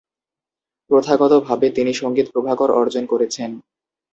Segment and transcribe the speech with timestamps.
[0.89, 3.49] প্রথাগত ভাবে তিনি 'সঙ্গীত প্রভাকর' অর্জন করেছেন।